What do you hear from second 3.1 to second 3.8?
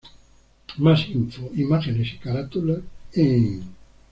en